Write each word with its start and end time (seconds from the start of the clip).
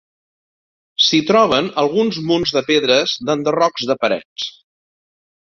S'hi 1.07 1.19
troben 1.31 1.69
alguns 1.81 2.17
munts 2.31 2.55
de 2.57 2.65
pedres 2.71 3.15
d'enderrocs 3.29 3.87
de 3.93 3.99
parets. 4.07 4.49